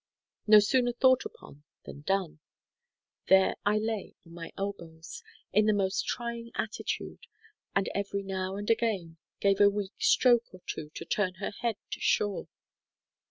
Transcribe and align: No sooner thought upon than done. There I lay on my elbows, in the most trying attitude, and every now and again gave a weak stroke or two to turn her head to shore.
No 0.47 0.57
sooner 0.57 0.93
thought 0.93 1.25
upon 1.25 1.63
than 1.85 2.01
done. 2.01 2.39
There 3.27 3.53
I 3.63 3.77
lay 3.77 4.15
on 4.25 4.33
my 4.33 4.51
elbows, 4.57 5.21
in 5.53 5.67
the 5.67 5.75
most 5.75 6.07
trying 6.07 6.49
attitude, 6.55 7.27
and 7.75 7.87
every 7.93 8.23
now 8.23 8.55
and 8.55 8.67
again 8.67 9.17
gave 9.41 9.59
a 9.61 9.69
weak 9.69 9.93
stroke 9.99 10.55
or 10.55 10.61
two 10.65 10.89
to 10.95 11.05
turn 11.05 11.35
her 11.35 11.51
head 11.51 11.75
to 11.91 11.99
shore. 11.99 12.47